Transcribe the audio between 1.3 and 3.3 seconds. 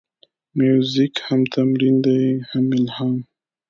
تمرین دی، هم الهام.